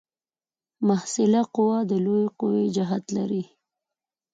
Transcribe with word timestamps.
محصله 0.87 1.41
قوه 1.55 1.77
د 1.89 1.91
لویې 2.05 2.27
قوې 2.39 2.65
جهت 2.75 3.05
لري. 3.17 3.43